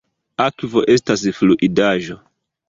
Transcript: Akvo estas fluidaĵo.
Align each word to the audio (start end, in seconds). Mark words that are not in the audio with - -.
Akvo 0.45 0.83
estas 0.93 1.27
fluidaĵo. 1.41 2.19